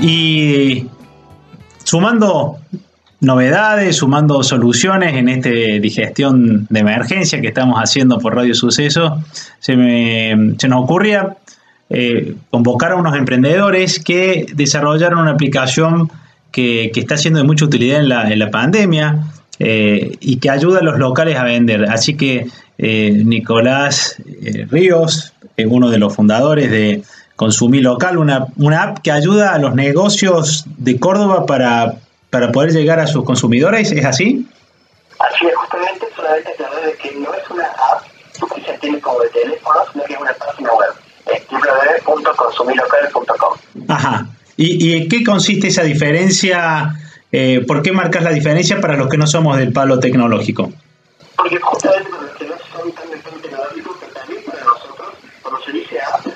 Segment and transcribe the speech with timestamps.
[0.00, 0.86] Y
[1.84, 2.58] sumando
[3.20, 9.22] novedades, sumando soluciones en esta digestión de emergencia que estamos haciendo por Radio Suceso,
[9.58, 9.74] se,
[10.58, 11.36] se nos ocurría
[11.88, 16.10] eh, convocar a unos emprendedores que desarrollaron una aplicación
[16.50, 19.28] que, está siendo de mucha utilidad en la, en la pandemia
[19.60, 21.84] eh, y que ayuda a los locales a vender.
[21.84, 24.16] Así que eh, Nicolás
[24.68, 25.32] Ríos,
[25.64, 27.02] uno de los fundadores de
[27.36, 31.94] Consumir Local, una, una app que ayuda a los negocios de Córdoba para
[32.30, 34.46] para poder llegar a sus consumidores, ¿es así?
[35.18, 38.02] Así es, justamente solamente aclarar de que no es una app
[38.54, 40.90] que se tiene como de teléfono, sino que es una página web.
[41.32, 43.58] Es www.consumilocal.com.
[43.88, 44.26] Ajá.
[44.58, 46.94] ¿Y, ¿Y en qué consiste esa diferencia?
[47.32, 50.70] Eh, ¿Por qué marcas la diferencia para los que no somos del palo tecnológico?
[51.36, 55.08] Porque justamente para los que no son tan del palo tecnológico, pero también para nosotros,
[55.40, 56.34] cuando se dice app, se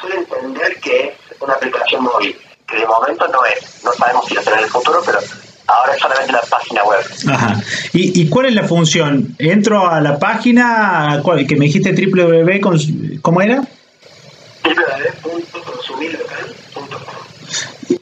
[0.00, 2.36] suele entender que es una aplicación móvil
[2.68, 3.84] que de momento no es.
[3.84, 5.20] No sabemos si lo será en el futuro, pero
[5.66, 7.00] ahora es solamente la página web.
[7.30, 7.60] Ajá.
[7.92, 9.36] ¿Y, cuál es la función?
[9.38, 13.62] Entro a la página que me dijiste www, ¿cómo era?
[14.62, 17.20] www.consumirlocal.com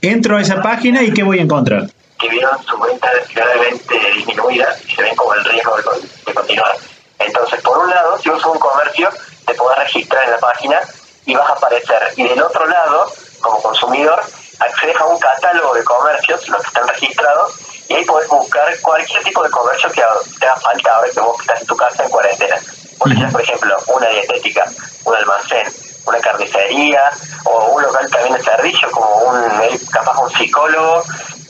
[0.00, 1.86] Entro a esa página y ¿qué voy a encontrar?
[2.18, 6.76] Que vieron su venta gravemente disminuida y se ven como el riesgo de, continuar.
[7.18, 9.08] Entonces, por un lado, si usas un comercio,
[9.46, 10.80] te podés registrar en la página
[11.24, 12.12] y vas a aparecer.
[12.16, 14.20] Y del otro lado, como consumidor,
[14.58, 17.54] accedes a un catálogo de comercios, los que están registrados,
[17.88, 20.02] y ahí podés buscar cualquier tipo de comercio que
[20.40, 22.56] te haga falta ahora que vos estás en tu casa en cuarentena.
[22.98, 24.64] Por ejemplo, una dietética,
[25.04, 25.68] un almacén,
[26.06, 27.10] una carnicería,
[27.44, 31.02] o un local también de servicio, como un capaz un psicólogo,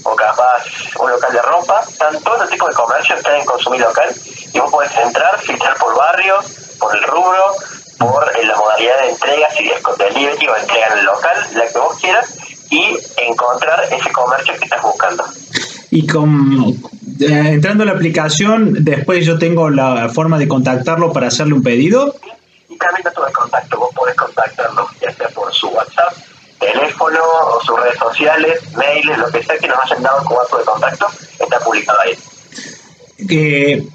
[0.04, 0.64] o capaz
[0.98, 1.82] un local de ropa.
[1.88, 4.14] Están todos los tipos de comercios están en consumir local,
[4.52, 6.40] y vos podés entrar, filtrar por barrio,
[6.78, 7.54] por el rubro,
[7.98, 11.48] por eh, la modalidad de entrega, si es con delivery o entrega en el local,
[11.54, 12.35] la que vos quieras,
[12.70, 12.96] y
[13.28, 15.24] encontrar ese comercio que estás buscando.
[15.90, 16.78] Y con,
[17.20, 21.62] eh, entrando a la aplicación, después yo tengo la forma de contactarlo para hacerle un
[21.62, 22.14] pedido.
[22.68, 26.12] Y también todo el contacto, vos podés contactarlo, ya sea por su WhatsApp,
[26.58, 30.58] teléfono o sus redes sociales, mails, lo que sea que nos hayan dado como dato
[30.58, 31.06] de contacto,
[31.38, 32.18] está publicado ahí.
[33.30, 33.86] Eh,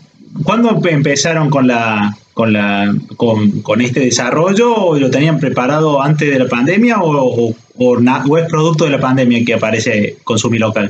[0.44, 6.28] ¿Cuándo empezaron con la con la con, con, este desarrollo o lo tenían preparado antes
[6.28, 10.90] de la pandemia o, o, es producto de la pandemia que aparece Consumir Local?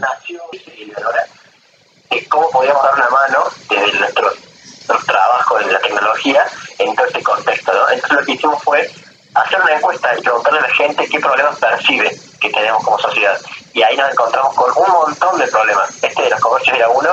[2.29, 4.31] cómo podíamos dar una mano desde nuestro,
[5.05, 6.41] trabajo en la tecnología
[6.79, 7.73] en todo este contexto.
[7.73, 7.89] ¿no?
[7.89, 8.89] Entonces lo que hicimos fue
[9.33, 13.37] hacer una encuesta y preguntarle a la gente qué problemas percibe que tenemos como sociedad.
[13.73, 15.89] Y ahí nos encontramos con un montón de problemas.
[16.01, 17.09] Este de los comercios era uno,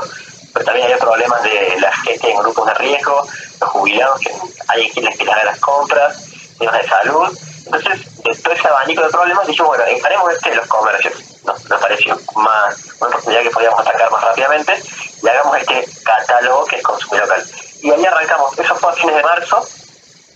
[0.52, 3.26] pero también hay problemas de la gente en grupos de riesgo,
[3.60, 4.32] los jubilados, que
[4.68, 7.38] hay quienes que les haga las compras, temas de salud.
[7.64, 11.14] Entonces, de todo ese abanico de problemas, dijimos, bueno, encaremos este de los comercios.
[11.44, 14.82] Nos, pareció más una oportunidad que podíamos atacar más rápidamente
[15.22, 17.44] y hagamos este catálogo que es consumidor local.
[17.82, 19.66] Y ahí arrancamos, eso fue a fines de marzo,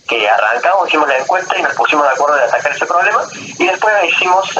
[0.07, 3.23] que arrancamos, hicimos la encuesta y nos pusimos de acuerdo de atacar ese problema.
[3.59, 4.59] Y después hicimos,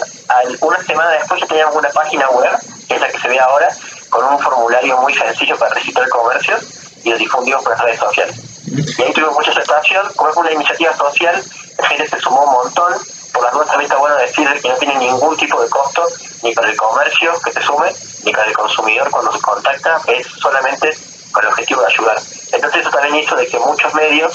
[0.61, 2.57] una semana después ya teníamos una página web,
[2.87, 3.69] que es la que se ve ahora,
[4.09, 6.57] con un formulario muy sencillo para registrar comercio
[7.03, 8.52] y lo difundimos por las redes sociales.
[8.73, 11.43] Y ahí tuvimos mucha aceptación, como es una iniciativa social,
[11.77, 12.93] la gente se sumó un montón,
[13.31, 16.07] por las dudas también está bueno decir que no tiene ningún tipo de costo,
[16.41, 20.27] ni para el comercio que se sume, ni para el consumidor cuando se contacta, es
[20.27, 20.95] solamente
[21.31, 22.17] con el objetivo de ayudar.
[22.51, 24.33] Entonces eso también hizo de que muchos medios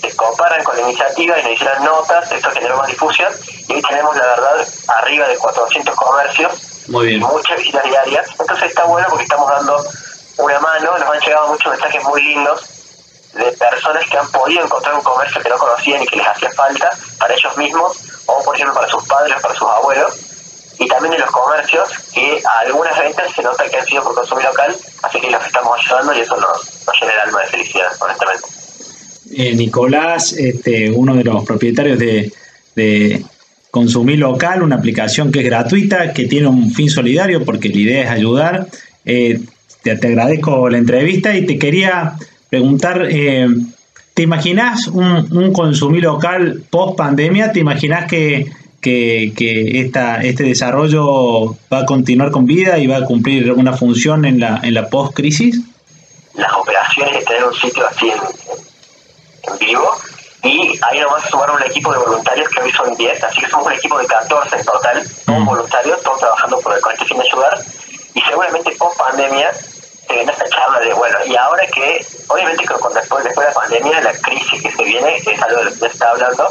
[0.00, 3.32] se comparan con la iniciativa y nos hicieran notas, esto generó más difusión,
[3.68, 7.20] y hoy tenemos la verdad arriba de 400 comercios muy bien.
[7.20, 8.26] muchas visitas diarias.
[8.38, 9.84] Entonces está bueno porque estamos dando
[10.38, 12.69] una mano, nos han llegado muchos mensajes muy lindos
[13.34, 16.50] de personas que han podido encontrar un comercio que no conocían y que les hacía
[16.52, 20.14] falta para ellos mismos, o por ejemplo para sus padres, para sus abuelos,
[20.78, 24.14] y también de los comercios que a algunas ventas se nota que han sido por
[24.14, 27.88] consumir local, así que los estamos ayudando y eso nos, llena el alma de felicidad,
[28.00, 28.48] honestamente.
[29.32, 32.32] Eh, Nicolás, este, uno de los propietarios de,
[32.74, 33.24] de
[33.70, 38.04] Consumir Local, una aplicación que es gratuita, que tiene un fin solidario, porque la idea
[38.04, 38.66] es ayudar.
[39.04, 39.40] Eh,
[39.82, 42.14] te, agradezco la entrevista y te quería
[42.50, 43.46] preguntar, eh,
[44.14, 47.52] ¿te imaginas un, consumir local post pandemia?
[47.52, 48.50] ¿Te imaginas que,
[48.80, 54.24] que, esta, este desarrollo va a continuar con vida y va a cumplir una función
[54.24, 55.60] en la, en la post crisis?
[56.34, 59.90] Las operaciones de tener un sitio así en vivo
[60.42, 63.66] y ahí nomás sumaron un equipo de voluntarios que hoy son 10, así que somos
[63.66, 65.44] un equipo de 14 en total, todos mm.
[65.44, 67.58] voluntarios, todos trabajando por el, con este fin de ayudar,
[68.14, 69.50] y seguramente post pandemia
[70.20, 74.00] viene esta charla de, bueno, y ahora que, obviamente que después, después de la pandemia,
[74.00, 76.48] la crisis que se viene, es algo de lo que se está hablando,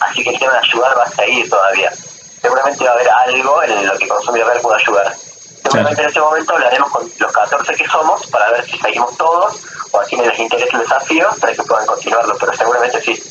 [0.00, 1.92] así que el tema de ayudar va a seguir todavía.
[2.40, 5.14] seguramente va a haber algo en lo que Consumidor pueda ayudar.
[5.62, 9.62] Seguramente en ese momento hablaremos con los 14 que somos para ver si seguimos todos
[9.92, 13.22] o a quienes les interesa el desafío para que puedan continuarlo, pero seguramente sí.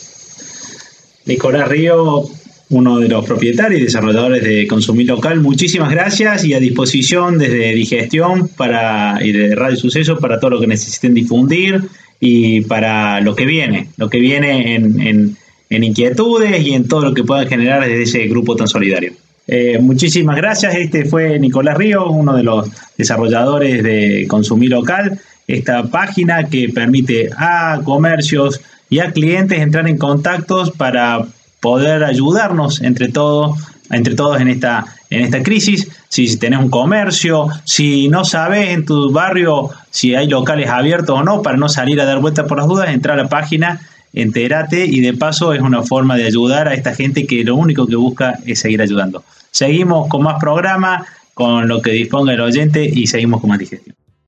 [1.25, 2.23] Nicolás Río,
[2.71, 7.75] uno de los propietarios y desarrolladores de Consumir Local, muchísimas gracias y a disposición desde
[7.75, 11.81] Digestión para, y de Radio Suceso para todo lo que necesiten difundir
[12.19, 15.35] y para lo que viene, lo que viene en,
[15.69, 19.13] en, inquietudes y en todo lo que puedan generar desde ese grupo tan solidario.
[19.47, 20.75] Eh, muchísimas gracias.
[20.75, 27.29] Este fue Nicolás Río, uno de los desarrolladores de Consumir Local, esta página que permite
[27.35, 31.25] a comercios y a clientes entrar en contactos para
[31.61, 33.57] poder ayudarnos entre todos
[33.91, 35.89] entre todos en esta, en esta crisis.
[36.09, 41.23] Si tenés un comercio, si no sabes en tu barrio si hay locales abiertos o
[41.23, 43.81] no, para no salir a dar vueltas por las dudas, entra a la página,
[44.13, 47.85] entérate y de paso es una forma de ayudar a esta gente que lo único
[47.85, 49.23] que busca es seguir ayudando.
[49.51, 53.95] Seguimos con más programa, con lo que disponga el oyente y seguimos con más digestión.